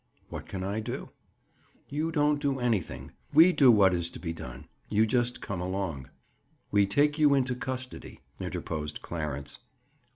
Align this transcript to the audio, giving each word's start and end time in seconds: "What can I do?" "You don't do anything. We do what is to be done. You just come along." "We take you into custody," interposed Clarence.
"What 0.29 0.47
can 0.47 0.63
I 0.63 0.79
do?" 0.79 1.11
"You 1.87 2.11
don't 2.11 2.41
do 2.41 2.59
anything. 2.59 3.11
We 3.35 3.53
do 3.53 3.69
what 3.71 3.93
is 3.93 4.09
to 4.09 4.19
be 4.19 4.33
done. 4.33 4.65
You 4.89 5.05
just 5.05 5.41
come 5.41 5.61
along." 5.61 6.09
"We 6.71 6.87
take 6.87 7.19
you 7.19 7.35
into 7.35 7.53
custody," 7.53 8.21
interposed 8.39 9.03
Clarence. 9.03 9.59